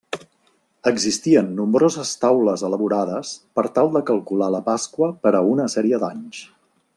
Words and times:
Existien 0.91 1.51
nombroses 1.59 2.13
taules 2.23 2.63
elaborades 2.69 3.35
per 3.59 3.67
tal 3.79 3.93
de 3.99 4.03
calcular 4.11 4.49
la 4.57 4.63
Pasqua 4.71 5.11
per 5.27 5.35
a 5.41 5.47
una 5.51 5.69
sèrie 5.77 6.01
d'anys. 6.07 6.43